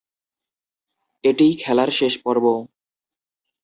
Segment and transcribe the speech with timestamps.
[1.23, 2.45] এটিই খেলার শেষ পর্ব।